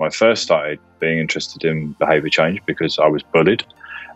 [0.00, 3.64] I first started being interested in behavior change because I was bullied.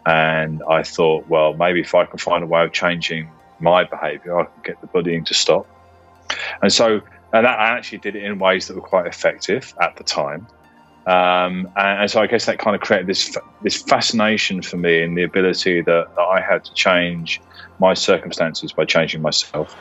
[0.06, 3.30] And I thought, well, maybe if I can find a way of changing
[3.60, 5.66] my behavior, I can get the bullying to stop.
[6.62, 7.00] And so,
[7.32, 10.46] and that, I actually did it in ways that were quite effective at the time.
[11.06, 15.02] Um, and, and, so I guess that kind of created this this fascination for me
[15.02, 17.40] in the ability that, that I had to change
[17.78, 19.74] my circumstances by changing myself.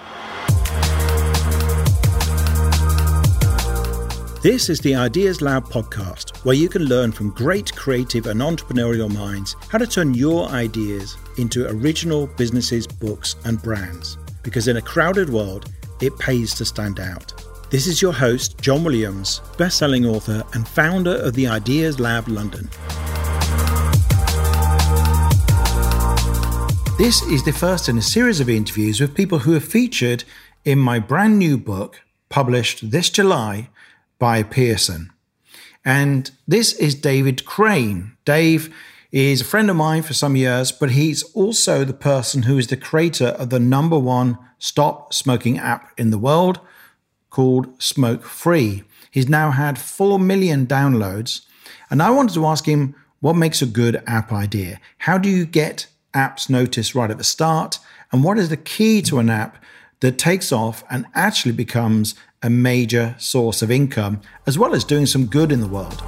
[4.43, 9.11] This is the Ideas Lab podcast, where you can learn from great creative and entrepreneurial
[9.11, 14.19] minds how to turn your ideas into original businesses, books, and brands.
[14.43, 17.33] Because in a crowded world, it pays to stand out.
[17.71, 22.69] This is your host, John Williams, best-selling author and founder of the Ideas Lab London.
[26.99, 30.25] This is the first in a series of interviews with people who are featured
[30.63, 33.69] in my brand new book, published this July
[34.19, 35.11] by Pearson.
[35.85, 38.17] And this is David Crane.
[38.25, 38.73] Dave
[39.11, 42.67] is a friend of mine for some years, but he's also the person who is
[42.67, 46.59] the creator of the number one stop smoking app in the world
[47.29, 48.83] called Smoke Free.
[49.11, 51.45] He's now had 4 million downloads.
[51.89, 54.79] And I wanted to ask him what makes a good app idea?
[54.99, 57.79] How do you get apps noticed right at the start?
[58.11, 59.63] And what is the key to an app
[60.01, 65.05] that takes off and actually becomes a major source of income, as well as doing
[65.05, 66.01] some good in the world.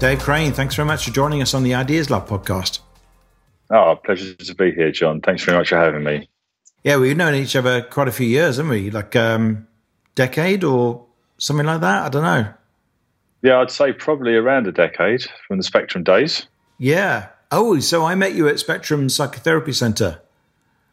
[0.00, 2.80] Dave Crane, thanks very much for joining us on the Ideas Lab podcast.
[3.70, 5.20] Oh, pleasure to be here, John.
[5.20, 6.28] Thanks very much for having me.
[6.82, 8.90] Yeah, we've known each other quite a few years, haven't we?
[8.90, 9.66] Like um,
[10.14, 11.06] decade or
[11.38, 12.02] something like that.
[12.02, 12.52] I don't know.
[13.40, 16.46] Yeah, I'd say probably around a decade from the Spectrum days.
[16.78, 17.28] Yeah.
[17.50, 20.20] Oh, so I met you at Spectrum Psychotherapy Centre.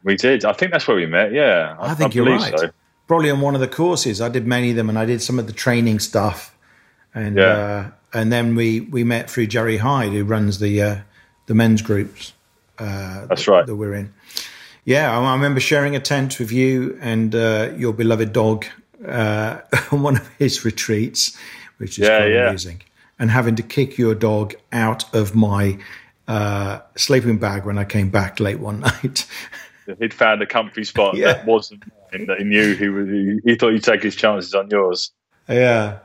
[0.04, 0.46] We did.
[0.46, 1.32] I think that's where we met.
[1.32, 2.60] Yeah, I, I think I you're right.
[2.60, 2.70] So.
[3.08, 4.22] Probably on one of the courses.
[4.22, 6.56] I did many of them, and I did some of the training stuff.
[7.14, 7.44] And yeah.
[7.44, 10.98] uh, and then we we met through Jerry Hyde, who runs the uh,
[11.48, 12.34] the men's groups.
[12.80, 13.66] Uh, that's right.
[13.66, 14.14] That we're in.
[14.86, 18.66] Yeah, I, I remember sharing a tent with you and uh, your beloved dog
[19.08, 19.60] uh,
[19.92, 21.38] on one of his retreats,
[21.78, 22.48] which is yeah, quite yeah.
[22.48, 22.82] amusing.
[23.20, 25.78] And having to kick your dog out of my
[26.28, 29.28] uh, sleeping bag when I came back late one night
[30.00, 31.34] he'd found a comfy spot yeah.
[31.34, 33.08] that wasn't mine, that he knew he was.
[33.44, 35.12] He thought he'd take his chances on yours.
[35.48, 36.00] Yeah.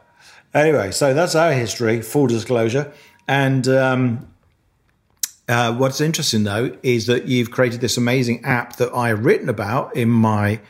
[0.55, 2.01] Anyway, so that's our history.
[2.03, 2.93] Full disclosure,
[3.29, 4.27] and um,
[5.49, 9.95] uh, what's interesting though is that you've created this amazing app that I've written about
[9.97, 10.61] in my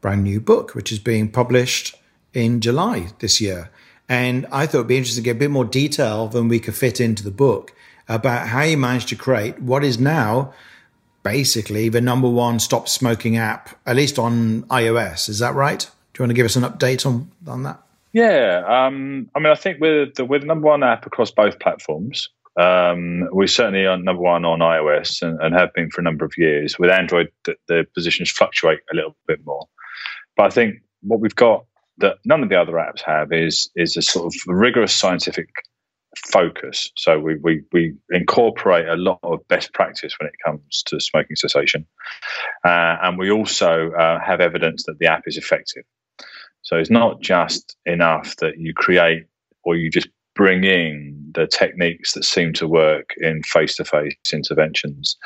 [0.00, 1.96] brand new book, which is being published
[2.32, 3.70] in July this year.
[4.08, 6.74] And I thought it'd be interesting to get a bit more detail than we could
[6.74, 7.72] fit into the book
[8.08, 10.52] about how you managed to create what is now
[11.24, 15.28] basically the number one stop smoking app, at least on iOS.
[15.28, 15.80] Is that right?
[15.80, 17.80] Do you want to give us an update on, on that?
[18.12, 21.58] Yeah, um, I mean, I think we're the, we're the number one app across both
[21.58, 22.28] platforms.
[22.56, 26.24] Um, we're certainly are number one on iOS and, and, have been for a number
[26.24, 26.78] of years.
[26.78, 29.66] With Android, the, the, positions fluctuate a little bit more.
[30.36, 31.64] But I think what we've got
[31.98, 35.48] that none of the other apps have is is a sort of rigorous scientific
[36.16, 36.90] focus.
[36.96, 41.36] So we, we, we incorporate a lot of best practice when it comes to smoking
[41.36, 41.86] cessation.
[42.64, 45.84] Uh, and we also uh, have evidence that the app is effective.
[46.62, 49.24] So it's not just enough that you create
[49.64, 55.16] or you just bring in the techniques that seem to work in face-to-face interventions.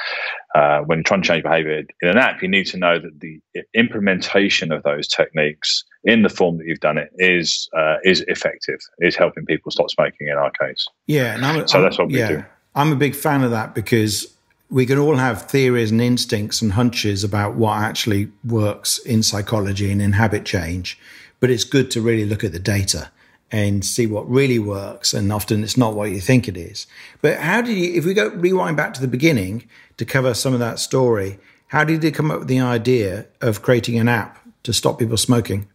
[0.54, 3.40] Uh, when trying to change behavior in an app, you need to know that the
[3.74, 8.80] implementation of those techniques in the form that you've done it is uh, is effective,
[9.00, 10.86] is helping people stop smoking in our case.
[11.06, 12.44] Yeah, and so I'm, that's what we yeah, do.
[12.74, 14.34] I'm a big fan of that because
[14.70, 19.90] we can all have theories and instincts and hunches about what actually works in psychology
[19.90, 20.98] and in habit change,
[21.40, 23.10] but it's good to really look at the data
[23.50, 25.14] and see what really works.
[25.14, 26.86] And often it's not what you think it is.
[27.22, 30.52] But how did you, if we go rewind back to the beginning to cover some
[30.52, 31.38] of that story,
[31.68, 35.16] how did you come up with the idea of creating an app to stop people
[35.16, 35.68] smoking?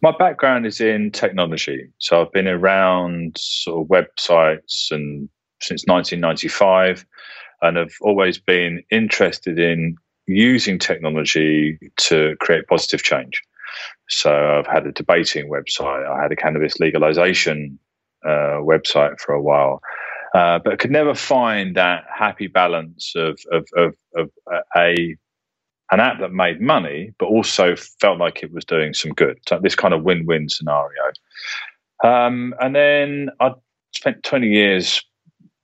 [0.00, 1.88] My background is in technology.
[1.98, 5.28] So I've been around sort of websites and
[5.60, 7.06] since 1995
[7.62, 9.96] and have always been interested in
[10.26, 13.40] using technology to create positive change.
[14.12, 16.06] So I've had a debating website.
[16.08, 17.78] I had a cannabis legalization
[18.24, 19.80] uh, website for a while,
[20.34, 24.30] uh, but could never find that happy balance of of, of, of
[24.76, 25.16] a
[25.90, 29.38] an app that made money, but also felt like it was doing some good.
[29.46, 31.02] So this kind of win-win scenario.
[32.02, 33.52] Um, and then I
[33.94, 35.02] spent 20 years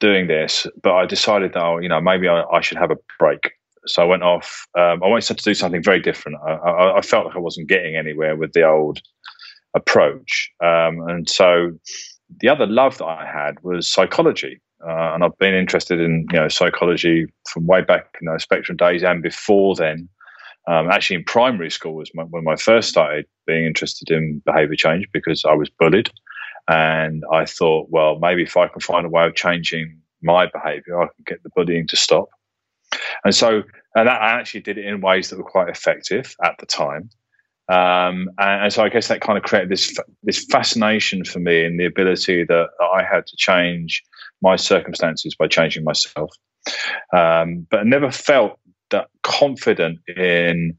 [0.00, 2.98] doing this, but I decided that, oh, you know, maybe I, I should have a
[3.18, 3.52] break
[3.88, 4.66] so I went off.
[4.76, 6.38] Um, I wanted to do something very different.
[6.46, 9.00] I, I, I, felt like I wasn't getting anywhere with the old
[9.74, 11.72] approach, um, and so
[12.40, 14.60] the other love that I had was psychology.
[14.86, 18.76] Uh, and I've been interested in you know psychology from way back in those spectrum
[18.76, 20.08] days and before then.
[20.68, 24.76] Um, actually, in primary school was my, when I first started being interested in behaviour
[24.76, 26.10] change because I was bullied,
[26.68, 31.00] and I thought, well, maybe if I can find a way of changing my behaviour,
[31.02, 32.28] I can get the bullying to stop.
[33.24, 33.62] And so,
[33.94, 37.10] and that, I actually did it in ways that were quite effective at the time.
[37.70, 41.66] Um, and, and, so I guess that kind of created this this fascination for me
[41.66, 44.02] in the ability that I had to change
[44.40, 46.30] my circumstances by changing myself.
[47.14, 48.58] Um, but I never felt
[48.90, 50.78] that confident in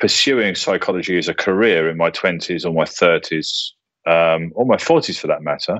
[0.00, 3.70] pursuing psychology as a career in my 20s or my 30s
[4.06, 5.78] um, or my 40s for that matter.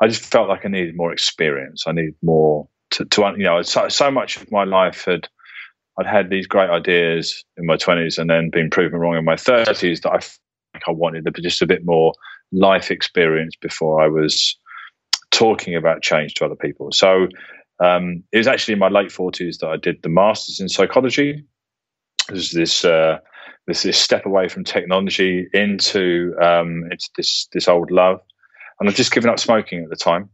[0.00, 1.84] I just felt like I needed more experience.
[1.86, 5.28] I needed more to, to you know, so, so much of my life had
[5.98, 9.36] I'd had these great ideas in my 20s and then been proven wrong in my
[9.36, 12.12] 30s that I think I wanted just a bit more
[12.52, 14.56] life experience before I was
[15.30, 16.90] talking about change to other people.
[16.92, 17.28] So
[17.82, 21.44] um, it was actually in my late 40s that I did the master's in psychology.
[22.28, 23.18] There's this uh,
[23.66, 28.20] this this step away from technology into um, into this this old love,
[28.80, 30.30] and I'd just given up smoking at the time.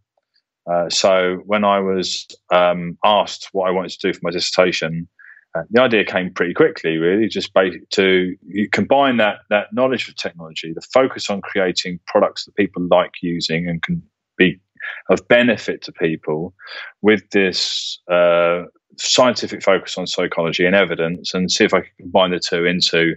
[0.71, 5.09] Uh, so when I was um, asked what I wanted to do for my dissertation,
[5.57, 7.51] uh, the idea came pretty quickly, really, just
[7.91, 8.37] to
[8.71, 13.69] combine that that knowledge of technology, the focus on creating products that people like using
[13.69, 14.01] and can
[14.37, 14.61] be
[15.09, 16.55] of benefit to people,
[17.03, 18.63] with this uh,
[18.97, 23.17] scientific focus on psychology and evidence, and see if I can combine the two into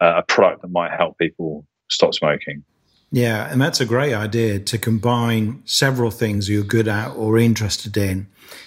[0.00, 2.64] uh, a product that might help people stop smoking.
[3.14, 7.96] Yeah, and that's a great idea to combine several things you're good at or interested
[7.96, 8.26] in,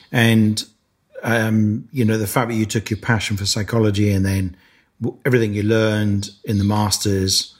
[0.09, 0.63] and
[1.21, 4.55] um, you know, the fact that you took your passion for psychology and then
[5.25, 7.57] everything you learned in the masters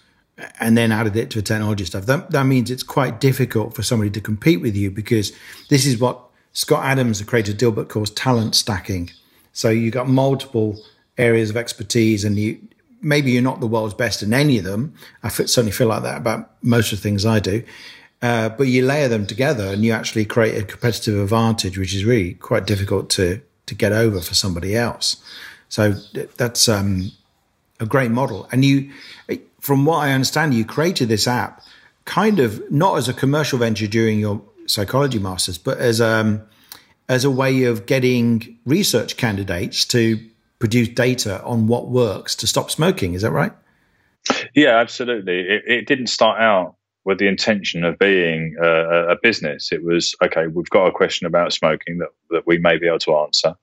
[0.61, 3.83] and then added it to the technology stuff, that, that means it's quite difficult for
[3.83, 5.33] somebody to compete with you because
[5.69, 6.21] this is what
[6.53, 9.09] Scott Adams, the creator of Dilbert, calls talent stacking.
[9.51, 10.79] So you've got multiple
[11.17, 12.59] areas of expertise and you
[13.01, 14.93] maybe you're not the world's best in any of them.
[15.23, 17.63] I certainly feel like that about most of the things I do.
[18.21, 22.03] Uh, but you layer them together and you actually create a competitive advantage, which is
[22.03, 25.17] really quite difficult to to get over for somebody else.
[25.69, 25.91] So
[26.37, 27.11] that's um,
[27.79, 28.47] a great model.
[28.51, 28.91] And you,
[29.59, 31.61] from what I understand, you created this app
[32.05, 36.41] kind of not as a commercial venture during your psychology masters, but as um,
[37.09, 40.19] as a way of getting research candidates to
[40.59, 43.13] produce data on what works to stop smoking.
[43.13, 43.51] Is that right?
[44.55, 45.39] Yeah, absolutely.
[45.39, 46.75] It, it didn't start out
[47.05, 49.71] with the intention of being a, a, business.
[49.71, 50.47] It was okay.
[50.47, 53.55] We've got a question about smoking that, that we may be able to answer.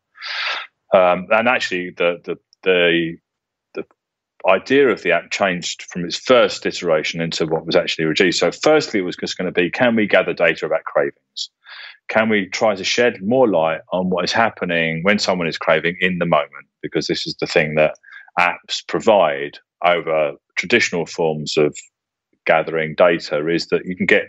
[0.95, 3.19] Um, and actually, the, the the
[3.75, 3.85] the
[4.49, 8.39] idea of the app changed from its first iteration into what was actually reduced.
[8.39, 11.51] So, firstly, it was just going to be: can we gather data about cravings?
[12.09, 15.97] Can we try to shed more light on what is happening when someone is craving
[16.01, 16.67] in the moment?
[16.85, 17.95] Because this is the thing that
[18.39, 21.77] apps provide over traditional forms of
[22.47, 24.25] gathering data is that you can get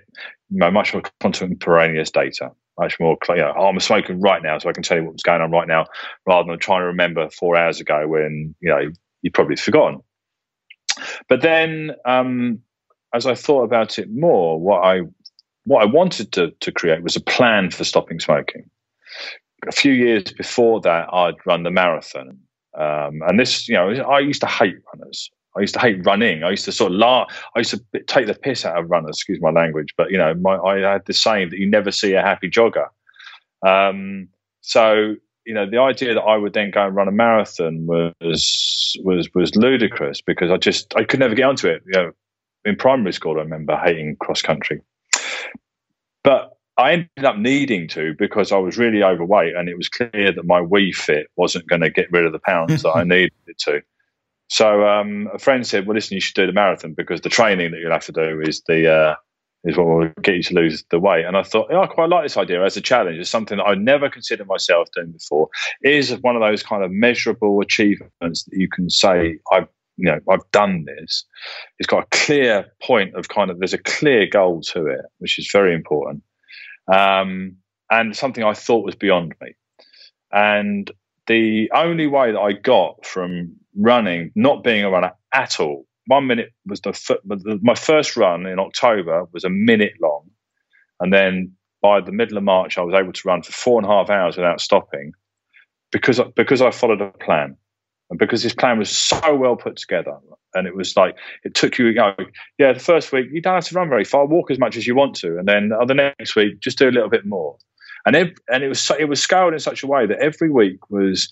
[0.50, 3.54] you know, much more contemporaneous data, much more clear.
[3.58, 5.86] Oh, I'm smoking right now, so I can tell you what's going on right now,
[6.26, 8.92] rather than trying to remember four hours ago when you know
[9.22, 10.02] you've probably forgotten.
[11.28, 12.62] But then, um,
[13.14, 15.02] as I thought about it more, what I
[15.66, 18.70] what I wanted to, to create was a plan for stopping smoking.
[19.68, 22.40] A few years before that, I'd run the marathon.
[22.78, 25.30] Um, and this, you know, I used to hate runners.
[25.58, 26.44] I used to hate running.
[26.44, 27.28] I used to sort of laugh.
[27.56, 29.18] I used to take the piss out of runners.
[29.18, 32.14] Excuse my language, but you know, my, I had the saying that you never see
[32.14, 32.88] a happy jogger.
[33.66, 34.28] Um,
[34.62, 35.16] so
[35.46, 39.34] you know, the idea that I would then go and run a marathon was was
[39.34, 41.84] was ludicrous because I just I could never get onto it.
[41.86, 42.12] You know,
[42.66, 44.82] in primary school, I remember hating cross country,
[46.24, 50.32] but I ended up needing to because I was really overweight, and it was clear
[50.32, 53.32] that my Wii Fit wasn't going to get rid of the pounds that I needed
[53.48, 53.82] it to.
[54.50, 57.72] So um, a friend said, "Well, listen, you should do the marathon because the training
[57.72, 59.16] that you'll have to do is the uh,
[59.64, 62.26] is what will get you to lose the weight." And I thought, I quite like
[62.26, 63.18] this idea as a challenge.
[63.18, 65.48] It's something that I'd never considered myself doing before.
[65.82, 70.12] It is one of those kind of measurable achievements that you can say, "I've you
[70.12, 71.26] know I've done this."
[71.80, 75.40] It's got a clear point of kind of there's a clear goal to it, which
[75.40, 76.22] is very important,
[76.92, 77.58] um,
[77.90, 79.54] and something I thought was beyond me.
[80.32, 80.90] And
[81.28, 86.28] the only way that I got from running, not being a runner at all, one
[86.28, 90.30] minute was the my first run in October was a minute long,
[91.00, 93.88] and then by the middle of March I was able to run for four and
[93.88, 95.14] a half hours without stopping,
[95.92, 97.58] because because I followed a plan.
[98.10, 100.18] And because this plan was so well put together,
[100.54, 102.16] and it was like it took you, you know,
[102.58, 104.86] yeah, the first week you don't have to run very far, walk as much as
[104.86, 107.58] you want to, and then the next week just do a little bit more.
[108.06, 110.90] And it, and it was it was scaled in such a way that every week
[110.90, 111.28] was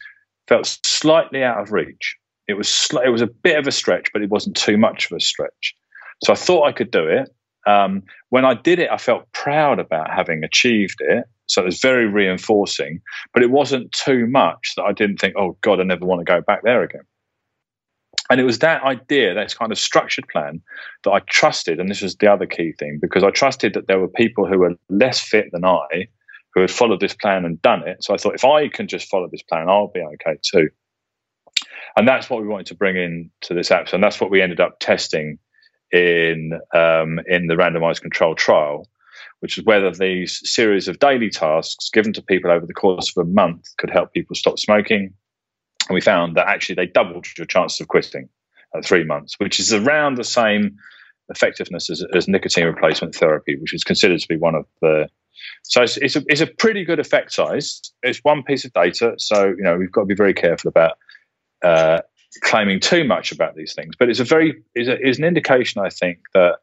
[0.47, 2.17] felt slightly out of reach.
[2.47, 5.15] It was it was a bit of a stretch, but it wasn't too much of
[5.15, 5.75] a stretch.
[6.23, 7.29] So I thought I could do it.
[7.65, 11.25] Um, when I did it, I felt proud about having achieved it.
[11.47, 13.01] So it was very reinforcing,
[13.33, 16.25] but it wasn't too much that I didn't think, oh God, I never want to
[16.25, 17.03] go back there again.
[18.29, 20.61] And it was that idea, that kind of structured plan
[21.03, 21.79] that I trusted.
[21.79, 24.59] And this was the other key thing because I trusted that there were people who
[24.59, 26.07] were less fit than I
[26.53, 28.03] who had followed this plan and done it.
[28.03, 30.69] So I thought, if I can just follow this plan, I'll be okay too.
[31.95, 33.91] And that's what we wanted to bring in to this app.
[33.93, 35.39] And that's what we ended up testing
[35.93, 38.89] in um, in the randomized control trial,
[39.39, 43.25] which is whether these series of daily tasks given to people over the course of
[43.25, 45.13] a month could help people stop smoking.
[45.87, 48.29] And we found that actually they doubled your chances of quitting
[48.75, 50.77] at three months, which is around the same
[51.29, 55.07] effectiveness as, as nicotine replacement therapy, which is considered to be one of the
[55.63, 57.81] so it's, it's, a, it's a pretty good effect size.
[58.01, 60.97] It's one piece of data, so you know we've got to be very careful about
[61.63, 61.99] uh,
[62.41, 63.95] claiming too much about these things.
[63.97, 66.55] But it's a very is, is an indication, I think, that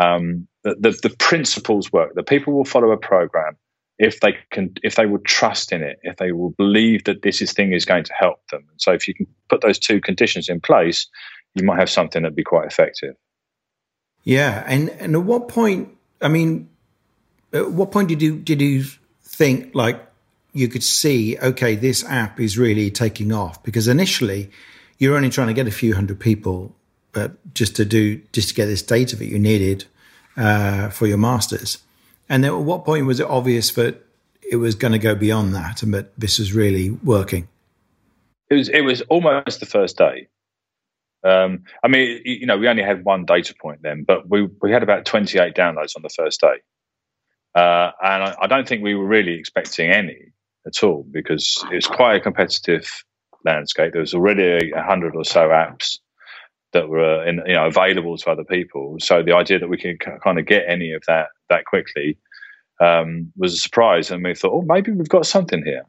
[0.00, 2.14] um, that the, the principles work.
[2.14, 3.56] That people will follow a program
[3.98, 7.40] if they can, if they will trust in it, if they will believe that this
[7.40, 8.64] is thing is going to help them.
[8.70, 11.06] And So if you can put those two conditions in place,
[11.54, 13.14] you might have something that'd be quite effective.
[14.24, 15.96] Yeah, and and at what point?
[16.20, 16.68] I mean,
[17.52, 18.84] at what point did you did you
[19.22, 20.00] think like
[20.52, 24.50] you could see okay this app is really taking off because initially
[24.98, 26.74] you're only trying to get a few hundred people
[27.16, 29.86] but just to do just to get this data that you needed
[30.36, 31.78] uh, for your masters.
[32.28, 34.04] And then at what point was it obvious that
[34.50, 37.48] it was going to go beyond that and that this was really working?
[38.50, 40.28] It was it was almost the first day.
[41.24, 44.70] Um, I mean, you know, we only had one data point then, but we, we
[44.70, 46.60] had about 28 downloads on the first day.
[47.54, 50.32] Uh, and I, I, don't think we were really expecting any
[50.66, 53.02] at all because it's quite a competitive
[53.46, 53.92] landscape.
[53.92, 55.98] There was already a hundred or so apps
[56.72, 58.96] that were in, you know available to other people.
[59.00, 62.18] So the idea that we could kind of get any of that that quickly
[62.80, 65.86] um, was a surprise, and we thought, oh, maybe we've got something here.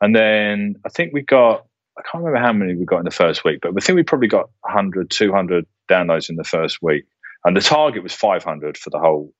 [0.00, 1.66] And then I think we got
[1.98, 4.02] I can't remember how many we got in the first week, but I think we
[4.02, 7.04] probably got 100, 200 downloads in the first week,
[7.44, 9.32] and the target was 500 for the whole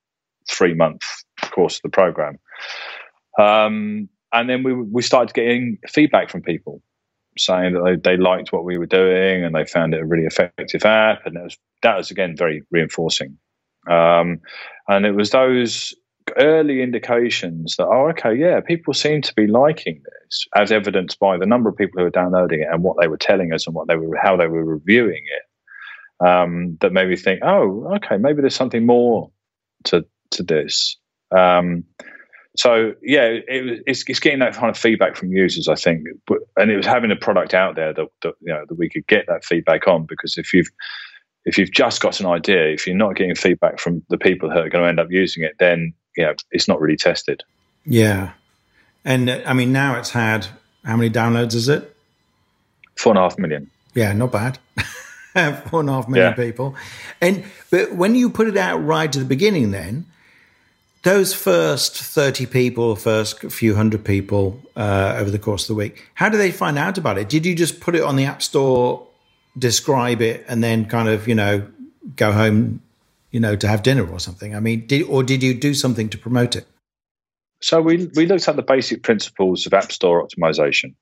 [0.51, 1.03] three month
[1.53, 2.39] course of the program.
[3.39, 6.83] Um, and then we we started getting feedback from people
[7.41, 10.27] saying that they, they liked what we were doing and they found it a really
[10.27, 13.39] effective app, and was that was again very reinforcing.
[13.89, 14.41] Um,
[14.89, 15.95] and it was those
[16.37, 21.37] early indications that oh okay yeah people seem to be liking this as evidenced by
[21.37, 23.75] the number of people who were downloading it and what they were telling us and
[23.75, 28.17] what they were how they were reviewing it um, that made me think oh okay
[28.17, 29.33] maybe there's something more
[29.85, 30.97] to to this.
[31.37, 31.85] Um,
[32.57, 36.39] so yeah, it, it's, it's getting that kind of feedback from users, I think, but,
[36.57, 39.07] and it was having a product out there that, that you know that we could
[39.07, 40.05] get that feedback on.
[40.05, 40.69] Because if you've
[41.45, 44.59] if you've just got an idea, if you're not getting feedback from the people who
[44.59, 47.43] are going to end up using it, then you know it's not really tested.
[47.87, 48.33] Yeah,
[49.05, 50.49] and uh, I mean now it's had
[50.85, 51.95] how many downloads is it?
[52.97, 53.71] Four and a half million.
[53.95, 54.59] Yeah, not bad.
[55.71, 56.35] Four and a half million yeah.
[56.35, 56.75] people,
[57.21, 60.07] and but when you put it out right at the beginning, then
[61.03, 66.11] those first 30 people, first few hundred people uh, over the course of the week,
[66.15, 67.29] how did they find out about it?
[67.29, 69.07] Did you just put it on the App Store,
[69.59, 71.67] describe it, and then kind of, you know,
[72.17, 72.83] go home,
[73.31, 74.55] you know, to have dinner or something?
[74.55, 76.67] I mean, did, or did you do something to promote it?
[77.63, 80.95] So we, we looked at the basic principles of App Store optimization.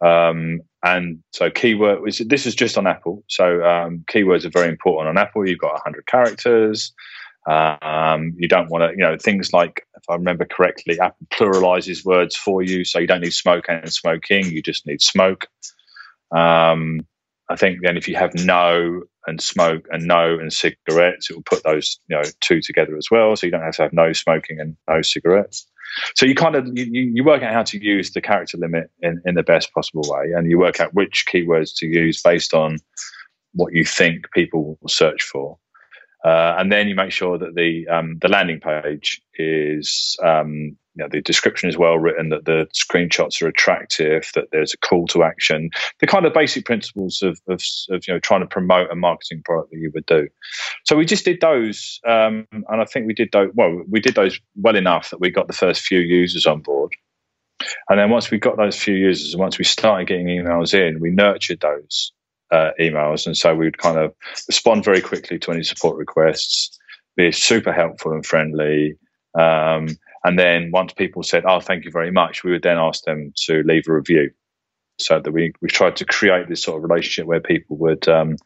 [0.00, 3.24] Um, and so keyword, this is just on Apple.
[3.28, 5.48] So um, keywords are very important on Apple.
[5.48, 6.92] You've got 100 characters.
[7.46, 12.04] Um, you don't want to, you know, things like, if I remember correctly, Apple pluralizes
[12.04, 14.46] words for you, so you don't need smoke and smoking.
[14.46, 15.46] You just need smoke.
[16.34, 17.06] Um,
[17.50, 21.42] I think then if you have no and smoke and no and cigarettes, it will
[21.42, 23.36] put those, you know, two together as well.
[23.36, 25.66] So you don't have to have no smoking and no cigarettes.
[26.14, 29.20] So you kind of you, you work out how to use the character limit in,
[29.26, 32.78] in the best possible way, and you work out which keywords to use based on
[33.52, 35.58] what you think people will search for.
[36.24, 41.02] Uh, and then you make sure that the um, the landing page is um, you
[41.02, 45.06] know, the description is well written, that the screenshots are attractive, that there's a call
[45.08, 48.90] to action, the kind of basic principles of, of, of you know trying to promote
[48.90, 50.28] a marketing product that you would do.
[50.84, 53.82] So we just did those, um, and I think we did those well.
[53.88, 56.92] We did those well enough that we got the first few users on board.
[57.88, 61.00] and then once we got those few users, and once we started getting emails in,
[61.00, 62.13] we nurtured those
[62.54, 64.14] uh, emails, and so we'd kind of
[64.48, 66.78] respond very quickly to any support requests,
[67.16, 68.96] be super helpful and friendly.
[69.38, 69.88] Um,
[70.24, 73.32] and then once people said, "Oh, thank you very much," we would then ask them
[73.46, 74.30] to leave a review,
[74.98, 78.36] so that we we tried to create this sort of relationship where people would um,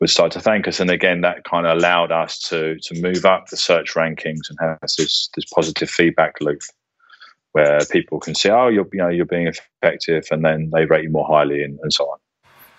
[0.00, 0.80] would start to thank us.
[0.80, 4.58] And again, that kind of allowed us to to move up the search rankings and
[4.60, 6.62] have this this positive feedback loop
[7.52, 9.50] where people can see, oh, you're you know you're being
[9.82, 12.18] effective, and then they rate you more highly, and, and so on.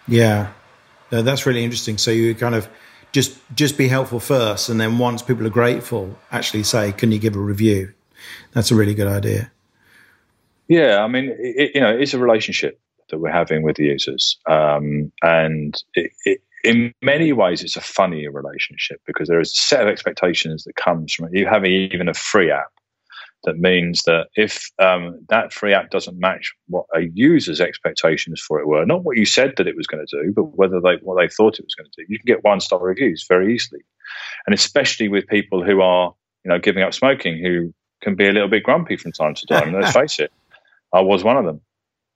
[0.07, 0.51] Yeah,
[1.11, 1.97] no, that's really interesting.
[1.97, 2.69] So you kind of
[3.11, 7.19] just just be helpful first, and then once people are grateful, actually say, "Can you
[7.19, 7.93] give a review?"
[8.53, 9.51] That's a really good idea.
[10.67, 14.37] Yeah, I mean, it, you know, it's a relationship that we're having with the users,
[14.47, 19.55] um, and it, it, in many ways, it's a funny relationship because there is a
[19.55, 22.71] set of expectations that comes from you having even a free app
[23.45, 28.59] that means that if um, that free app doesn't match what a user's expectations for
[28.59, 30.95] it were, not what you said that it was going to do, but whether they
[31.01, 33.53] what they thought it was going to do, you can get one star reviews very
[33.53, 33.81] easily,
[34.45, 38.31] and especially with people who are you know giving up smoking, who can be a
[38.31, 39.73] little bit grumpy from time to time.
[39.73, 40.31] let's face it,
[40.93, 41.61] I was one of them.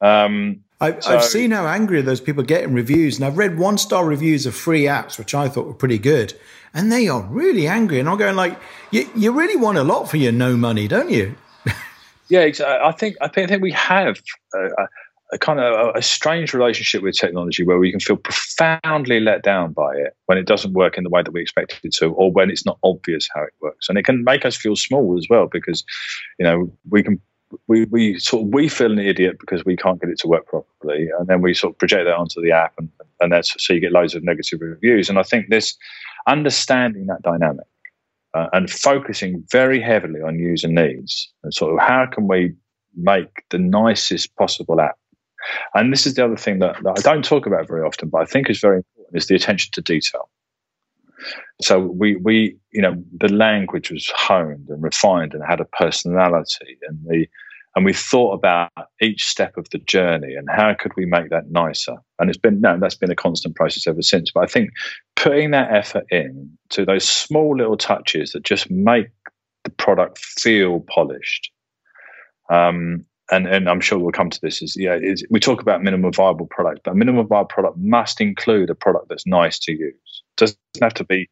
[0.02, 3.58] Um, I've, so, I've, seen how angry those people get in reviews, and I've read
[3.58, 6.34] one star reviews of free apps, which I thought were pretty good,
[6.74, 8.00] and they are really angry.
[8.00, 8.58] And I'm going like,
[8.92, 11.36] you, you really want a lot for your no money, don't you?
[12.30, 14.22] yeah, I think I think, I think we have
[14.54, 14.88] a,
[15.34, 19.44] a kind of a, a, strange relationship with technology where we can feel profoundly let
[19.44, 22.14] down by it when it doesn't work in the way that we expected it to,
[22.14, 25.18] or when it's not obvious how it works, and it can make us feel small
[25.18, 25.84] as well because,
[26.40, 27.20] you know, we can
[27.68, 30.48] we, we sort of we feel an idiot because we can't get it to work
[30.48, 32.90] properly, and then we sort of project that onto the app, and
[33.20, 35.10] and that's so you get loads of negative reviews.
[35.10, 35.76] And I think this
[36.28, 37.66] understanding that dynamic
[38.34, 42.54] uh, and focusing very heavily on user needs and sort of how can we
[42.96, 44.98] make the nicest possible app.
[45.74, 48.22] And this is the other thing that, that I don't talk about very often, but
[48.22, 50.30] I think is very important is the attention to detail.
[51.62, 56.78] So we we you know the language was honed and refined and had a personality
[56.88, 57.28] and the
[57.76, 61.52] and we thought about each step of the journey and how could we make that
[61.52, 61.96] nicer?
[62.18, 64.32] And it's been no that's been a constant process ever since.
[64.32, 64.72] But i think
[65.16, 69.08] putting that effort in to those small little touches that just make
[69.64, 71.52] the product feel polished.
[72.50, 75.84] Um, and, and I'm sure we'll come to this is yeah is, we talk about
[75.84, 79.94] minimum viable product but minimum viable product must include a product that's nice to use.
[79.94, 81.30] It doesn't have to be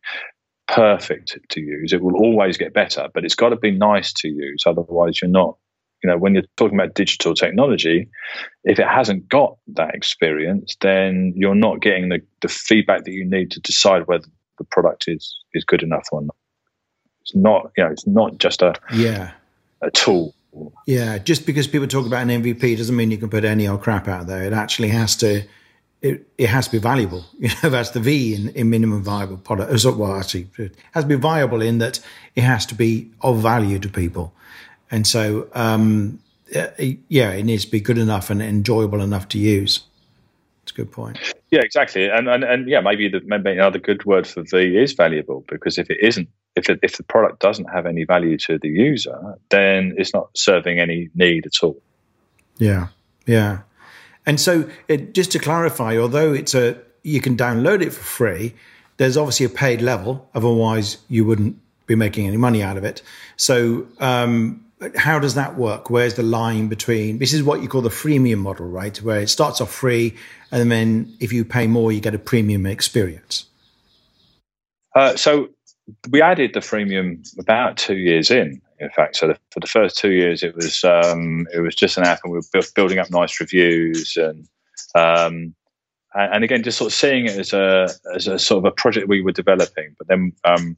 [0.68, 1.94] perfect to use.
[1.94, 4.64] It will always get better but it's got to be nice to use.
[4.68, 5.58] Otherwise you're not
[6.04, 8.08] you know when you're talking about digital technology
[8.64, 13.26] if it hasn't got that experience then you're not getting the, the feedback that you
[13.26, 16.36] need to decide whether the product is is good enough or not
[17.22, 19.32] it's not you know it's not just a yeah
[19.82, 20.34] a tool
[20.86, 23.82] yeah, just because people talk about an MVP doesn't mean you can put any old
[23.82, 24.44] crap out there.
[24.44, 25.44] It actually has to,
[26.02, 27.26] it, it has to be valuable.
[27.40, 29.72] You know, that's the V in, in minimum viable product.
[29.86, 32.00] Well, actually, it has to be viable in that
[32.36, 34.34] it has to be of value to people.
[34.90, 36.20] And so, um,
[36.50, 39.82] yeah, it needs to be good enough and enjoyable enough to use.
[40.64, 41.18] It's a good point.
[41.52, 42.10] Yeah, exactly.
[42.10, 45.78] And and, and yeah, maybe the, maybe another good word for V is valuable because
[45.78, 49.36] if it isn't, if it, if the product doesn't have any value to the user,
[49.50, 51.82] then it's not serving any need at all.
[52.58, 52.88] Yeah,
[53.26, 53.60] yeah.
[54.26, 58.54] And so, it, just to clarify, although it's a you can download it for free,
[58.98, 60.30] there's obviously a paid level.
[60.36, 63.02] Otherwise, you wouldn't be making any money out of it.
[63.38, 64.66] So, um,
[64.96, 65.90] how does that work?
[65.90, 68.96] Where's the line between this is what you call the freemium model, right?
[69.02, 70.16] Where it starts off free,
[70.52, 73.46] and then if you pay more, you get a premium experience.
[74.96, 75.50] Uh, so
[76.10, 78.62] we added the freemium about two years in.
[78.80, 81.98] In fact, so the, for the first two years, it was um, it was just
[81.98, 84.48] an app, and we were building up nice reviews and.
[84.96, 85.54] Um,
[86.14, 89.08] and again, just sort of seeing it as a as a sort of a project
[89.08, 90.76] we were developing, but then um,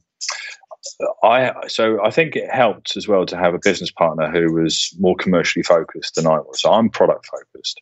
[1.22, 4.94] I so I think it helped as well to have a business partner who was
[4.98, 6.62] more commercially focused than I was.
[6.62, 7.80] So I'm product focused.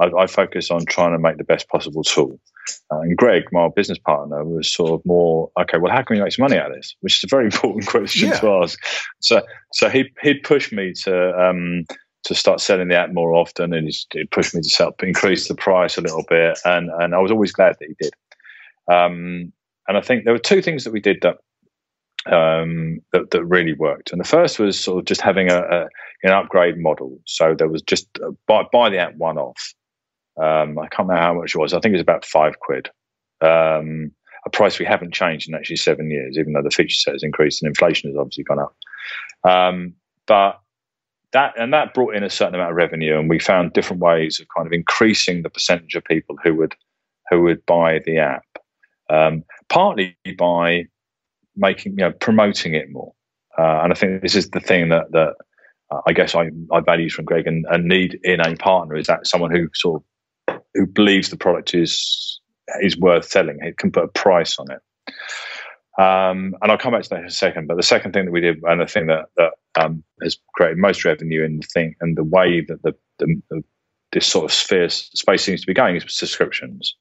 [0.00, 2.40] I, I focus on trying to make the best possible tool.
[2.90, 5.78] Uh, and Greg, my business partner, was sort of more okay.
[5.78, 6.96] Well, how can we make some money out of this?
[7.00, 8.40] Which is a very important question yeah.
[8.40, 8.78] to ask.
[9.20, 11.84] So, so he he'd push me to um,
[12.24, 15.54] to start selling the app more often, and he pushed me to sell, increase the
[15.54, 18.12] price a little bit, and and I was always glad that he did.
[18.92, 19.52] Um,
[19.88, 21.38] and I think there were two things that we did that
[22.26, 24.12] um, that, that really worked.
[24.12, 25.88] And the first was sort of just having a, a
[26.22, 27.18] an upgrade model.
[27.26, 29.74] So there was just uh, buy, buy the app one off.
[30.40, 31.72] Um, I can't remember how much it was.
[31.72, 32.90] I think it was about five quid.
[33.40, 34.12] Um,
[34.44, 37.22] a price we haven't changed in actually seven years, even though the feature set has
[37.22, 38.76] increased and inflation has obviously gone up.
[39.44, 39.94] Um,
[40.26, 40.60] but
[41.32, 44.40] that and that brought in a certain amount of revenue, and we found different ways
[44.40, 46.74] of kind of increasing the percentage of people who would
[47.30, 48.44] who would buy the app.
[49.10, 50.86] Um, partly by
[51.56, 53.12] making you know promoting it more,
[53.58, 55.34] uh, and I think this is the thing that that
[55.90, 59.06] uh, I guess I, I value from Greg and, and need in a partner is
[59.06, 62.40] that someone who sort of who believes the product is
[62.80, 63.58] is worth selling.
[63.60, 64.80] It can put a price on it.
[65.98, 67.68] Um, and I'll come back to that in a second.
[67.68, 70.78] But the second thing that we did, and the thing that, that um, has created
[70.78, 73.62] most revenue in the thing and the way that the, the, the
[74.12, 76.94] this sort of sphere space seems to be going is subscriptions.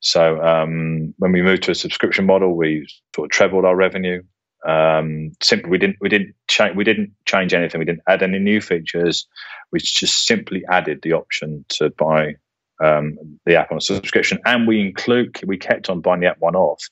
[0.00, 4.22] So um, when we moved to a subscription model, we sort of trebled our revenue.
[4.66, 7.78] Um, simply, we didn't we didn't change we didn't change anything.
[7.78, 9.26] We didn't add any new features.
[9.72, 12.34] We just simply added the option to buy
[12.80, 16.40] um, the app on a subscription, and we include we kept on buying the app
[16.40, 16.82] one off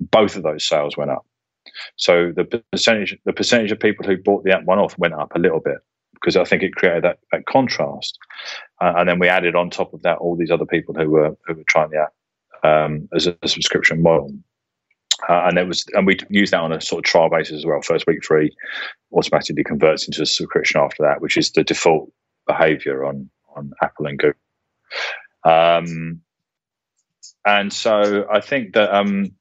[0.00, 1.26] both of those sales went up.
[1.96, 5.32] So the percentage the percentage of people who bought the app one off went up
[5.34, 5.78] a little bit
[6.14, 8.18] because I think it created that, that contrast.
[8.80, 11.36] Uh, and then we added on top of that all these other people who were
[11.46, 12.12] who were trying the app
[12.64, 14.32] um, as a, subscription model.
[15.28, 17.66] Uh, and it was, and we use that on a sort of trial basis as
[17.66, 17.82] well.
[17.82, 18.54] First week free
[19.12, 22.10] automatically converts into a subscription after that, which is the default
[22.46, 24.40] behavior on on Apple and Google.
[25.44, 26.20] Um,
[27.44, 29.32] and so I think that um,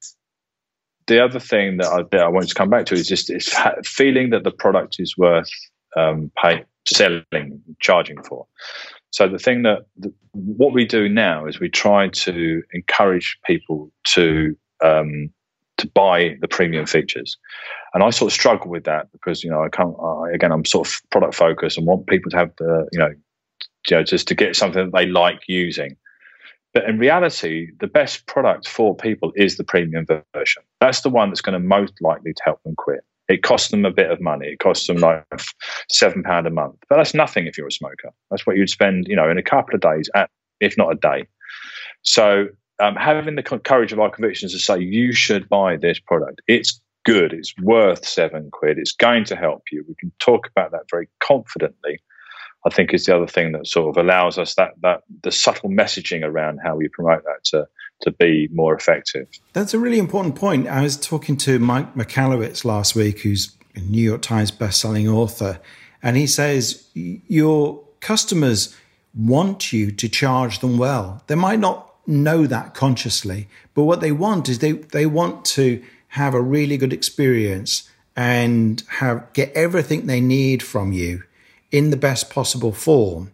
[1.08, 3.54] the other thing that I, that I want to come back to is just is
[3.84, 5.50] feeling that the product is worth
[5.98, 8.46] um, pay, selling, charging for.
[9.12, 13.92] So the thing that the, what we do now is we try to encourage people
[14.10, 15.30] to um,
[15.78, 17.38] to buy the premium features,
[17.94, 19.96] and I sort of struggle with that because you know I can't.
[20.02, 23.10] I, again, I'm sort of product focused and want people to have the you know,
[23.90, 25.96] you know just to get something that they like using.
[26.74, 30.62] But in reality, the best product for people is the premium version.
[30.80, 33.02] That's the one that's going to most likely to help them quit.
[33.30, 34.48] It costs them a bit of money.
[34.48, 35.24] It costs them like
[35.90, 38.12] seven pound a month, but that's nothing if you're a smoker.
[38.30, 40.96] That's what you'd spend, you know, in a couple of days, at, if not a
[40.96, 41.28] day.
[42.02, 42.48] So
[42.80, 46.82] um, having the courage of our convictions to say you should buy this product, it's
[47.06, 47.32] good.
[47.32, 48.78] It's worth seven quid.
[48.78, 49.86] It's going to help you.
[49.88, 52.00] We can talk about that very confidently
[52.66, 55.70] I think is the other thing that sort of allows us that that the subtle
[55.70, 57.68] messaging around how we promote that to
[58.02, 59.28] to be more effective.
[59.54, 60.68] That's a really important point.
[60.68, 65.60] I was talking to Mike Michalowicz last week, who's a New York Times best-selling author,
[66.02, 68.76] and he says your customers
[69.16, 71.24] want you to charge them well.
[71.28, 75.84] They might not know that consciously, but what they want is they they want to
[76.10, 81.24] have a really good experience and have get everything they need from you
[81.72, 83.32] in the best possible form.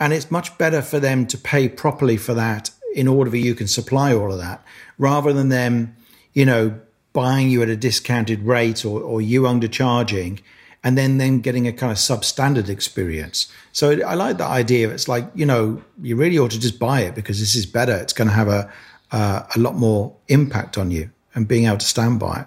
[0.00, 3.54] And it's much better for them to pay properly for that in order that you
[3.54, 4.62] can supply all of that
[4.98, 5.96] rather than them,
[6.32, 6.78] you know,
[7.12, 10.40] buying you at a discounted rate or, or you undercharging
[10.82, 13.52] and then then getting a kind of substandard experience.
[13.72, 14.86] So I like the idea.
[14.88, 17.66] Of it's like, you know, you really ought to just buy it because this is
[17.66, 17.96] better.
[17.96, 18.72] It's going to have a,
[19.12, 22.46] uh, a lot more impact on you and being able to stand by it.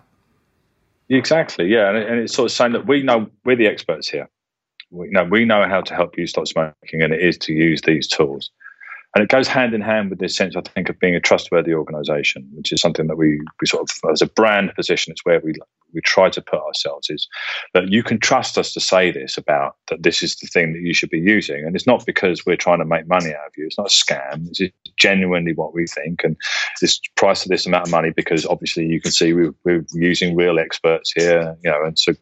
[1.16, 1.68] Exactly.
[1.68, 1.90] Yeah.
[1.90, 4.30] And, and it's sort of saying that we know we're the experts here
[4.92, 7.82] we know we know how to help you stop smoking, and it is to use
[7.82, 8.52] these tools.
[9.14, 11.74] And it goes hand in hand with this sense, I think, of being a trustworthy
[11.74, 15.40] organisation, which is something that we, we sort of, as a brand position, it's where
[15.42, 15.54] we
[15.94, 17.28] we try to put ourselves is
[17.74, 20.82] that you can trust us to say this about that this is the thing that
[20.82, 23.54] you should be using, and it's not because we're trying to make money out of
[23.58, 23.66] you.
[23.66, 24.48] It's not a scam.
[24.48, 26.38] It's genuinely what we think, and
[26.80, 30.36] this price of this amount of money because obviously you can see we're, we're using
[30.36, 32.14] real experts here, you know, and so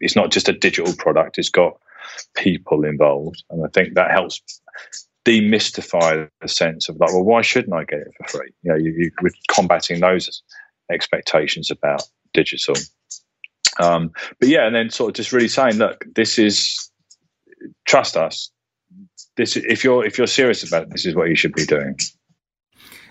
[0.00, 1.38] it's not just a digital product.
[1.38, 1.78] It's got
[2.34, 3.44] people involved.
[3.50, 4.40] And I think that helps
[5.24, 8.52] demystify the sense of like, well, why shouldn't I get it for free?
[8.62, 10.42] You know, you, you, we're combating those
[10.90, 12.02] expectations about
[12.32, 12.74] digital.
[13.78, 16.90] Um, but yeah, and then sort of just really saying, look, this is
[17.84, 18.50] trust us.
[19.36, 21.96] This if you're if you're serious about it, this is what you should be doing.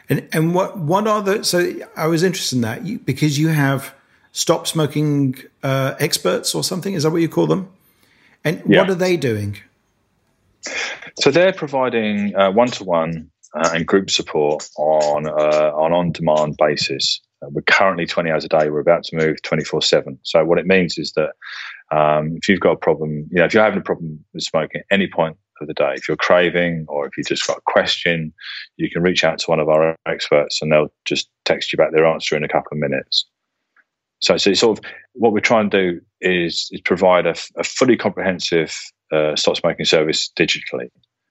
[0.09, 3.49] And and what what are the so I was interested in that you, because you
[3.49, 3.93] have
[4.31, 6.93] stop smoking uh, experts or something.
[6.93, 7.71] Is that what you call them?
[8.43, 8.81] And yeah.
[8.81, 9.57] what are they doing?
[11.19, 17.21] So they're providing one to one and group support on uh, on on demand basis.
[17.41, 18.69] Uh, we're currently 20 hours a day.
[18.69, 20.19] We're about to move 24 seven.
[20.23, 21.31] So what it means is that
[21.91, 24.81] um, if you've got a problem, you know, if you're having a problem with smoking
[24.81, 27.61] at any point of the day, if you're craving or if you just got a
[27.65, 28.31] question,
[28.77, 31.91] you can reach out to one of our experts and they'll just text you back
[31.91, 33.25] their answer in a couple of minutes.
[34.21, 37.97] So, so sort of what we're trying to do is, is provide a, a fully
[37.97, 38.75] comprehensive
[39.11, 40.89] uh, stop smoking service digitally.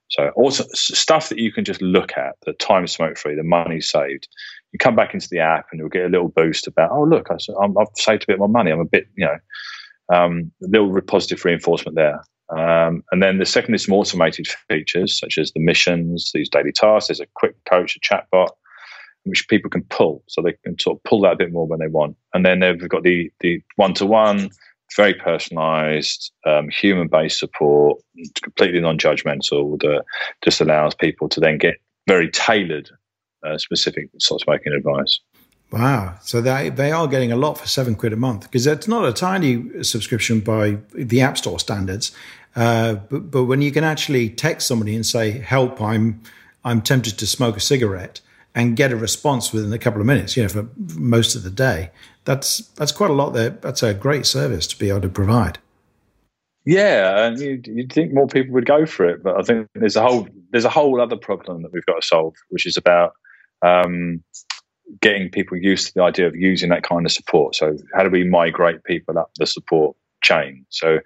[0.09, 3.79] So also stuff that you can just look at, the time smoke free, the money
[3.79, 4.27] saved.
[4.71, 7.27] You come back into the app and you'll get a little boost about, oh look,
[7.29, 8.71] I, have saved a bit more money.
[8.71, 12.21] I'm a bit, you know, um, a little positive reinforcement there.
[12.49, 16.71] Um, and then the second is some automated features such as the missions, these daily
[16.71, 17.07] tasks.
[17.07, 18.49] There's a quick coach, a chatbot,
[19.25, 21.79] which people can pull, so they can sort of pull that a bit more when
[21.79, 22.17] they want.
[22.33, 24.49] And then they've got the the one to one,
[24.95, 28.01] very personalised, um, human based support,
[28.41, 29.79] completely non judgmental.
[29.79, 30.03] That
[30.43, 31.75] just allows people to then get
[32.07, 32.89] very tailored,
[33.45, 35.19] uh, specific sort of smoking advice.
[35.71, 36.15] Wow.
[36.21, 39.05] So they, they are getting a lot for seven quid a month because it's not
[39.05, 42.11] a tiny subscription by the App Store standards.
[42.55, 46.21] Uh, but, but when you can actually text somebody and say, help, I'm,
[46.63, 48.21] I'm tempted to smoke a cigarette
[48.55, 51.51] and get a response within a couple of minutes, you know, for most of the
[51.51, 51.91] day,
[52.29, 53.49] that's, that's quite a lot there.
[53.49, 55.57] That's a great service to be able to provide.
[56.63, 59.95] Yeah, and you'd, you'd, think more people would go for it, but I think there's
[59.95, 63.13] a whole there's a whole other problem that we've got to solve, which is about
[63.65, 64.23] um,
[65.01, 67.55] getting people used to the idea of using that kind of support.
[67.55, 70.67] So, how do we migrate people up the support chain?
[70.69, 70.99] So,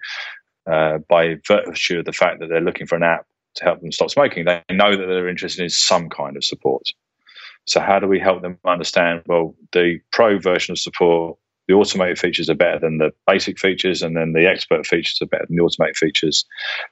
[0.70, 3.92] uh, by virtue of the fact that they're looking for an app to help them
[3.92, 6.82] stop smoking, they know that they're interested in some kind of support.
[7.66, 9.22] So, how do we help them understand?
[9.26, 14.02] Well, the pro version of support, the automated features are better than the basic features,
[14.02, 16.44] and then the expert features are better than the automated features.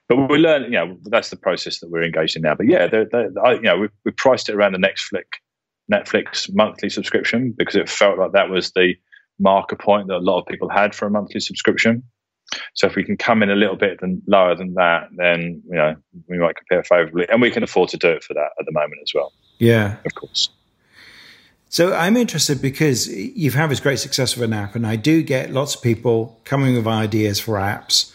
[0.09, 2.55] But we learn, you know, that's the process that we're engaged in now.
[2.55, 5.27] But yeah, they're, they're, I, you know, we, we priced it around the next flick
[5.91, 8.95] Netflix monthly subscription because it felt like that was the
[9.39, 12.03] marker point that a lot of people had for a monthly subscription.
[12.75, 15.75] So if we can come in a little bit than, lower than that, then you
[15.75, 15.95] know
[16.27, 18.71] we might compare favorably, and we can afford to do it for that at the
[18.71, 19.31] moment as well.
[19.59, 20.49] Yeah, of course.
[21.73, 25.23] So I'm interested because you've had this great success with an app, and I do
[25.23, 28.13] get lots of people coming with ideas for apps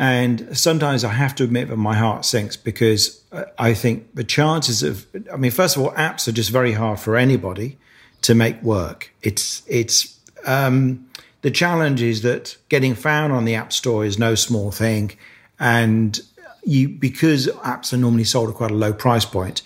[0.00, 3.22] and sometimes I have to admit that my heart sinks because
[3.58, 6.98] I think the chances of, I mean, first of all, apps are just very hard
[6.98, 7.76] for anybody
[8.22, 9.12] to make work.
[9.20, 11.06] It's, it's, um,
[11.42, 15.12] the challenge is that getting found on the App Store is no small thing.
[15.58, 16.18] And
[16.64, 19.60] you, because apps are normally sold at quite a low price point,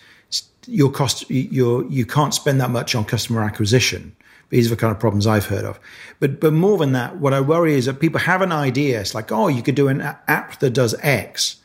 [0.66, 4.14] your cost, you you can't spend that much on customer acquisition.
[4.50, 5.81] These are the kind of problems I've heard of.
[6.20, 9.00] But but more than that, what I worry is that people have an idea.
[9.00, 11.57] It's like, oh, you could do an app that does X,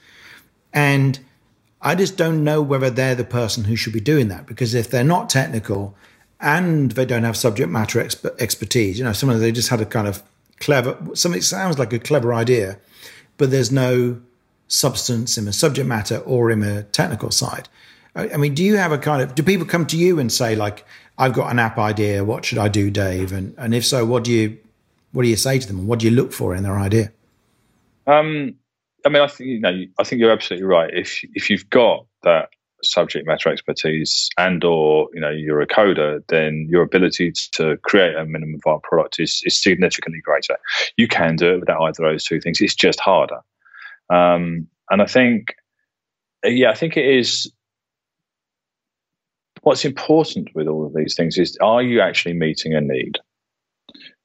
[0.73, 1.19] and
[1.81, 4.89] I just don't know whether they're the person who should be doing that because if
[4.89, 5.95] they're not technical
[6.41, 9.81] and they don't have subject matter exp- expertise, you know, some of they just had
[9.81, 10.21] a kind of
[10.59, 12.77] clever something sounds like a clever idea,
[13.38, 14.19] but there's no
[14.67, 17.69] substance in the subject matter or in the technical side.
[18.15, 20.56] I mean, do you have a kind of do people come to you and say
[20.56, 20.86] like,
[21.17, 22.24] I've got an app idea.
[22.24, 23.34] What should I do, Dave?
[23.34, 24.58] And and if so, what do you
[25.12, 25.86] what do you say to them?
[25.86, 27.12] What do you look for in their idea?
[28.08, 28.56] Um,
[29.06, 30.91] I mean, I think you know, I think you're absolutely right.
[30.93, 32.50] If if you've got that
[32.82, 38.15] subject matter expertise and or you know you're a coder then your ability to create
[38.15, 40.58] a minimum viable product is, is significantly greater
[40.95, 43.39] you can do it without either of those two things it's just harder
[44.10, 45.56] um, and i think
[46.45, 47.52] yeah i think it is
[49.69, 53.19] what's important with all of these things is are you actually meeting a need?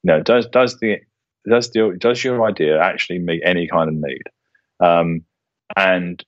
[0.01, 0.97] You does does the
[1.47, 4.23] does the does your idea actually meet any kind of need?
[4.79, 5.23] Um,
[5.77, 6.25] and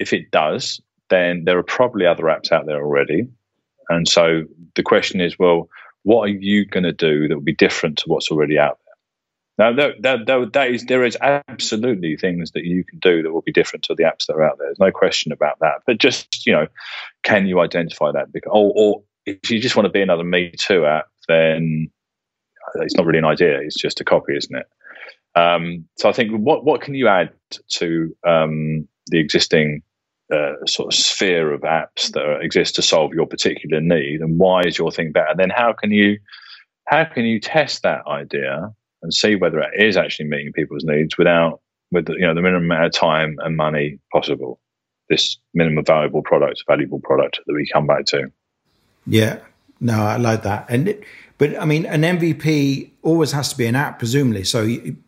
[0.00, 3.28] if it does, then there are probably other apps out there already.
[3.90, 4.42] And so
[4.74, 5.68] the question is, well,
[6.02, 8.88] what are you going to do that will be different to what's already out there?
[9.58, 13.52] Now, that, that is, there is absolutely things that you can do that will be
[13.52, 14.68] different to the apps that are out there.
[14.68, 15.82] There's no question about that.
[15.84, 16.68] But just, you know,
[17.28, 18.32] can you identify that?
[18.32, 21.90] Because, or, or if you just want to be another Me Too app, then
[22.76, 23.60] it's not really an idea.
[23.60, 24.66] It's just a copy, isn't it?
[25.38, 27.30] Um, so I think what what can you add
[27.72, 29.82] to um, the existing
[30.32, 34.62] uh, sort of sphere of apps that exist to solve your particular need, and why
[34.62, 35.34] is your thing better?
[35.36, 36.18] Then how can you
[36.86, 41.18] how can you test that idea and see whether it is actually meeting people's needs
[41.18, 41.60] without
[41.92, 44.60] with you know the minimum amount of time and money possible.
[45.08, 48.30] This minimum valuable product, valuable product that we come back to.
[49.06, 49.38] Yeah,
[49.80, 50.66] no, I like that.
[50.68, 51.04] And it,
[51.38, 54.44] but I mean, an MVP always has to be an app, presumably.
[54.44, 54.64] So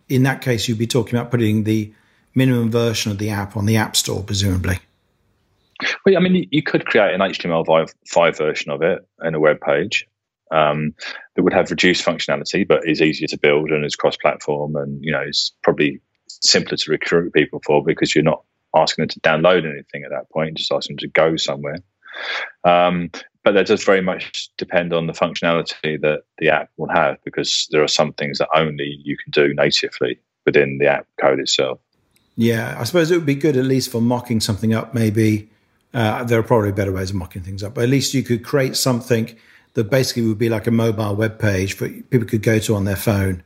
[0.09, 1.93] in that case, you'd be talking about putting the
[2.35, 4.79] minimum version of the app on the App Store, presumably.
[6.07, 10.07] Well, I mean, you could create an HTML5 version of it in a web page,
[10.51, 10.95] um,
[11.35, 15.13] that would have reduced functionality, but is easier to build and is cross-platform, and you
[15.13, 19.71] know is probably simpler to recruit people for because you're not asking them to download
[19.71, 21.79] anything at that point, just asking them to go somewhere.
[22.65, 23.11] Um,
[23.43, 27.67] but that does very much depend on the functionality that the app will have because
[27.71, 31.81] there are some things that only you can do natively within the app code itself.
[32.37, 34.95] Yeah, I suppose it would be good at least for mocking something up.
[34.95, 35.51] Maybe
[35.95, 38.45] uh, there are probably better ways of mocking things up, but at least you could
[38.45, 39.37] create something
[39.75, 42.85] that basically would be like a mobile web page for people could go to on
[42.85, 43.43] their phone.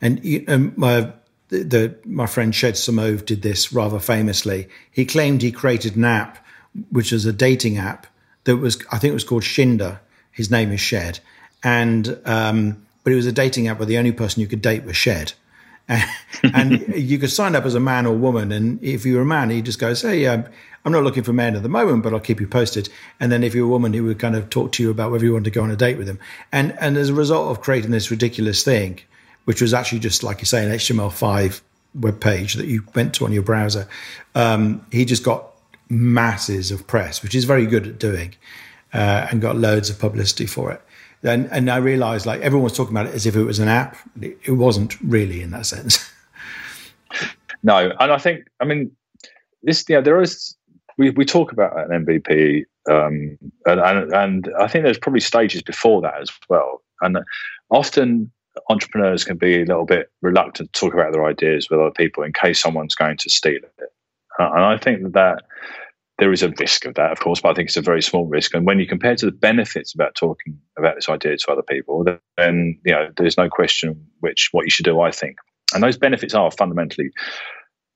[0.00, 1.12] And, and uh,
[1.54, 4.68] the, the, my friend Shed Simove did this rather famously.
[4.90, 6.44] He claimed he created an app,
[6.90, 8.06] which was a dating app
[8.44, 10.00] that was, I think it was called Shinder.
[10.32, 11.20] His name is Shed.
[11.62, 14.84] And, um, but it was a dating app where the only person you could date
[14.84, 15.34] was Shed.
[16.42, 18.50] and you could sign up as a man or woman.
[18.50, 20.46] And if you were a man, he just goes, Hey, um,
[20.84, 22.88] I'm not looking for men at the moment, but I'll keep you posted.
[23.20, 25.24] And then if you're a woman, he would kind of talk to you about whether
[25.24, 26.18] you want to go on a date with him.
[26.52, 29.00] And, and as a result of creating this ridiculous thing,
[29.44, 31.60] which was actually just, like you say, an HTML5
[31.94, 33.88] web page that you went to on your browser,
[34.34, 35.52] um, he just got
[35.88, 38.34] masses of press, which is very good at doing,
[38.92, 40.80] uh, and got loads of publicity for it.
[41.22, 43.68] And, and I realized like everyone was talking about it as if it was an
[43.68, 43.96] app.
[44.20, 46.10] It wasn't really in that sense.
[47.62, 48.90] no, and I think I mean
[49.62, 49.84] this.
[49.88, 50.54] Yeah, there is.
[50.98, 55.60] We, we talk about an MVP, um, and, and, and I think there's probably stages
[55.60, 56.82] before that as well.
[57.00, 57.18] And
[57.70, 58.30] often
[58.68, 62.22] entrepreneurs can be a little bit reluctant to talk about their ideas with other people
[62.22, 63.92] in case someone's going to steal it.
[64.38, 65.42] Uh, and I think that,
[66.18, 68.26] there is a risk of that, of course, but I think it's a very small
[68.26, 68.54] risk.
[68.54, 72.04] And when you compare to the benefits about talking about this idea to other people,
[72.36, 75.00] then you know there's no question which what you should do.
[75.00, 75.38] I think,
[75.74, 77.10] and those benefits are fundamentally.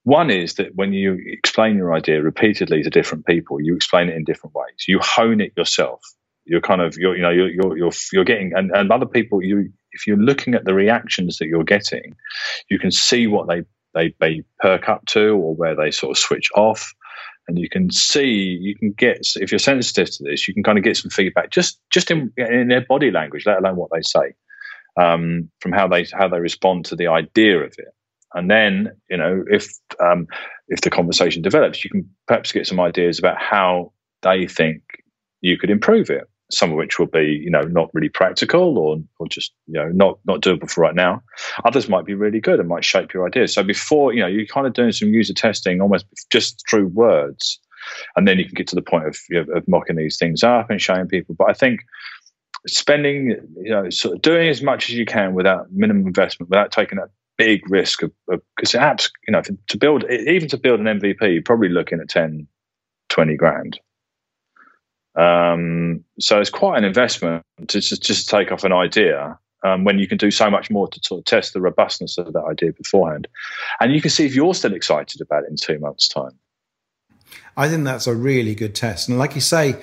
[0.03, 4.17] One is that when you explain your idea repeatedly to different people, you explain it
[4.17, 4.87] in different ways.
[4.89, 6.01] You hone it yourself.
[6.45, 9.45] You're kind of you're you know you're you're you're, you're getting and, and other people
[9.45, 12.15] you if you're looking at the reactions that you're getting,
[12.71, 13.63] you can see what they
[13.95, 16.93] they they perk up to or where they sort of switch off.
[17.49, 18.29] And you can see
[18.61, 21.51] you can get if you're sensitive to this you can kind of get some feedback
[21.51, 24.35] just just in, in their body language let alone what they say
[25.01, 27.95] um, from how they how they respond to the idea of it.
[28.35, 29.67] And then you know if
[29.99, 30.27] um,
[30.69, 34.83] if the conversation develops you can perhaps get some ideas about how they think
[35.41, 38.99] you could improve it some of which will be you know not really practical or
[39.19, 41.23] or just you know not not doable for right now.
[41.65, 43.55] Others might be really good and might shape your ideas.
[43.55, 47.61] So before you know you're kind of doing some user testing almost just through words
[48.17, 50.43] and then you can get to the point of, you know, of mocking these things
[50.43, 51.35] up and showing people.
[51.39, 51.81] But i think
[52.67, 53.31] spending
[53.63, 56.99] you know sort of doing as much as you can without minimum investment without taking
[56.99, 61.21] that big risk of because apps you know to build even to build an mvp
[61.21, 62.47] you're probably looking at 10
[63.11, 63.81] 20 grand
[65.19, 69.99] um, so it's quite an investment to just, just take off an idea um, when
[69.99, 72.73] you can do so much more to sort of test the robustness of that idea
[72.73, 73.27] beforehand.
[73.81, 76.39] And you can see if you're still excited about it in two months' time.
[77.57, 79.09] I think that's a really good test.
[79.09, 79.77] And like you say,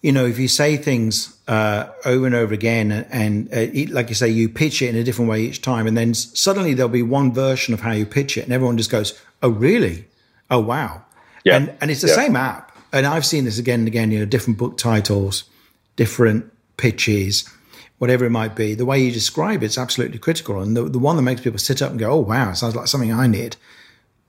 [0.00, 4.08] you know, if you say things uh, over and over again, and, and uh, like
[4.08, 6.88] you say, you pitch it in a different way each time, and then suddenly there'll
[6.88, 10.06] be one version of how you pitch it, and everyone just goes, "Oh, really?
[10.50, 11.02] Oh, wow!"
[11.44, 11.56] Yeah.
[11.56, 12.14] And and it's the yeah.
[12.14, 15.44] same app and I've seen this again and again, you know, different book titles,
[15.96, 17.48] different pitches,
[17.98, 18.74] whatever it might be.
[18.74, 20.60] The way you describe it's absolutely critical.
[20.60, 22.86] And the, the one that makes people sit up and go, oh, wow, sounds like
[22.86, 23.56] something I need.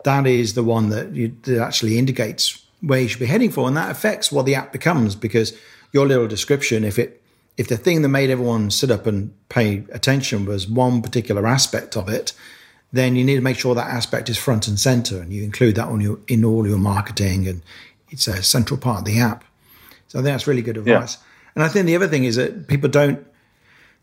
[0.03, 3.67] That is the one that, you, that actually indicates where you should be heading for.
[3.67, 5.57] And that affects what the app becomes because
[5.91, 7.21] your little description, if it,
[7.57, 11.97] if the thing that made everyone sit up and pay attention was one particular aspect
[11.97, 12.33] of it,
[12.93, 15.75] then you need to make sure that aspect is front and center and you include
[15.75, 17.61] that on your in all your marketing and
[18.09, 19.43] it's a central part of the app.
[20.07, 21.15] So I think that's really good advice.
[21.15, 21.23] Yeah.
[21.55, 23.25] And I think the other thing is that people don't.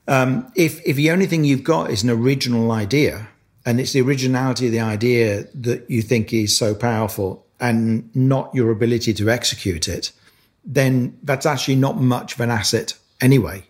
[0.07, 3.29] Um, if if the only thing you've got is an original idea,
[3.65, 8.55] and it's the originality of the idea that you think is so powerful, and not
[8.55, 10.13] your ability to execute it,
[10.65, 13.65] then that's actually not much of an asset anyway,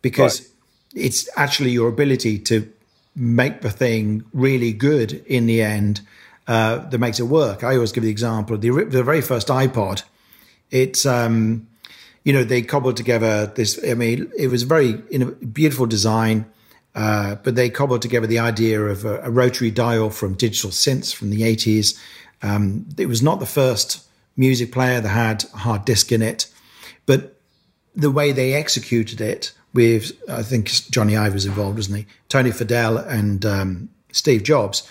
[0.00, 1.04] because right.
[1.04, 2.70] it's actually your ability to
[3.16, 6.00] make the thing really good in the end
[6.46, 7.64] uh, that makes it work.
[7.64, 10.02] I always give the example of the, the very first iPod.
[10.70, 11.66] It's, um,
[12.24, 16.46] you know, they cobbled together this, I mean, it was very in a beautiful design,
[16.94, 21.14] uh, but they cobbled together the idea of a, a, rotary dial from digital synths
[21.14, 21.98] from the 80s.
[22.42, 26.46] Um, it was not the first music player that had a hard disk in it,
[27.06, 27.36] but
[27.96, 32.06] the way they executed it with, I think Jony Ive was involved, wasn't he?
[32.28, 34.88] Tony Fadell and um, Steve Jobs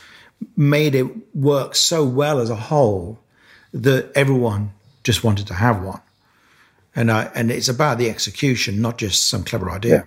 [0.56, 3.20] made it work so well as a whole
[3.74, 4.72] that everyone
[5.04, 6.02] just wanted to have one.
[6.96, 9.96] And I, and it's about the execution, not just some clever idea.
[9.96, 10.04] Yeah.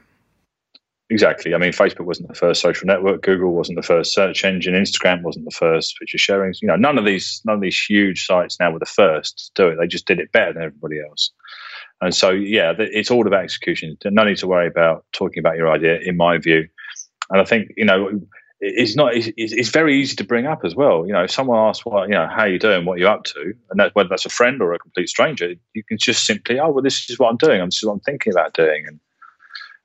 [1.09, 1.55] Exactly.
[1.55, 3.23] I mean, Facebook wasn't the first social network.
[3.23, 4.75] Google wasn't the first search engine.
[4.75, 6.53] Instagram wasn't the first picture sharing.
[6.61, 9.63] You know, none of these none of these huge sites now were the first to
[9.63, 9.77] do it.
[9.77, 11.31] They just did it better than everybody else.
[12.01, 13.97] And so, yeah, it's all about execution.
[14.05, 16.69] No need to worry about talking about your idea, in my view.
[17.31, 18.21] And I think you know
[18.61, 21.59] it's not it's, it's, very easy to bring up as well you know if someone
[21.59, 24.25] asks what you know how you doing what you're up to and that, whether that's
[24.25, 27.29] a friend or a complete stranger you can just simply oh well this is what
[27.29, 28.99] i'm doing this is what i'm thinking about doing and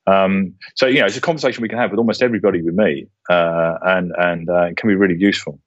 [0.06, 3.08] Um, so you know, it's a conversation we can have with almost everybody we meet,
[3.30, 5.58] uh, and and uh, it can be really useful.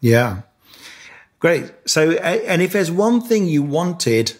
[0.00, 0.42] Yeah,
[1.38, 1.72] great.
[1.86, 4.36] So, and if there's one thing you wanted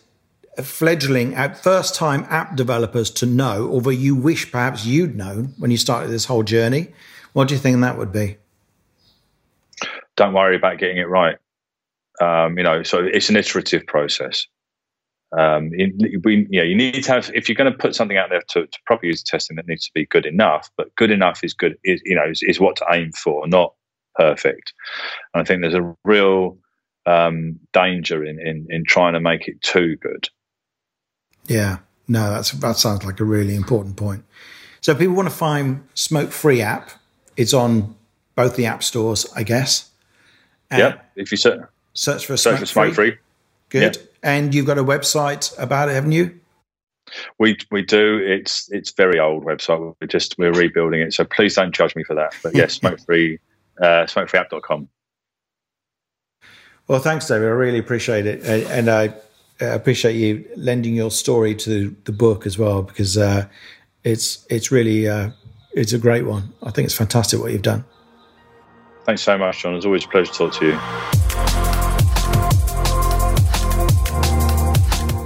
[0.63, 5.71] fledgling at first time app developers to know, although you wish perhaps you'd known when
[5.71, 6.89] you started this whole journey,
[7.33, 8.37] what do you think that would be?
[10.17, 11.37] Don't worry about getting it right.
[12.21, 14.47] Um, you know, so it's an iterative process.
[15.37, 18.31] Um, we, you, know, you need to have if you're going to put something out
[18.31, 20.71] there to, to proper user testing, that needs to be good enough.
[20.77, 21.77] But good enough is good.
[21.85, 23.75] Is you know is, is what to aim for, not
[24.15, 24.73] perfect.
[25.35, 26.59] And I think there's a real
[27.05, 30.29] um, danger in, in in trying to make it too good.
[31.47, 34.25] Yeah, no, that's that sounds like a really important point.
[34.81, 36.91] So if people want to find smoke free app.
[37.39, 37.95] It's on
[38.35, 39.89] both the app stores, I guess.
[40.71, 41.61] yeah, if you search
[41.95, 43.11] search for search smoke for smoke free.
[43.13, 43.19] free.
[43.71, 43.97] Good.
[43.97, 44.03] Yeah.
[44.23, 46.39] And you've got a website about it, haven't you?
[47.39, 48.19] We we do.
[48.19, 49.95] It's it's very old website.
[50.01, 51.15] We're just we're rebuilding it.
[51.15, 52.35] So please don't judge me for that.
[52.43, 53.39] But yes, smoke free
[53.81, 54.89] uh, smokefreeapp.com.
[56.89, 57.47] Well, thanks, David.
[57.47, 59.15] I really appreciate it, and I
[59.61, 63.47] appreciate you lending your story to the book as well because uh,
[64.05, 65.31] it's it's really uh,
[65.73, 66.53] it's a great one.
[66.63, 67.85] I think it's fantastic what you've done.
[69.05, 69.75] Thanks so much, John.
[69.75, 70.79] It's always a pleasure to talk to you.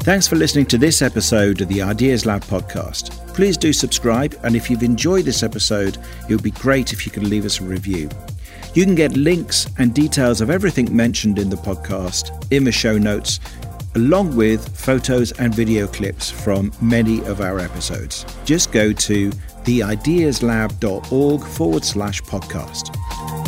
[0.02, 3.10] Thanks for listening to this episode of the Ideas Lab podcast.
[3.34, 5.96] Please do subscribe, and if you've enjoyed this episode,
[6.28, 8.08] it would be great if you could leave us a review.
[8.74, 12.98] You can get links and details of everything mentioned in the podcast in the show
[12.98, 13.38] notes,
[13.94, 18.24] along with photos and video clips from many of our episodes.
[18.44, 23.41] Just go to theideaslab.org forward slash podcast.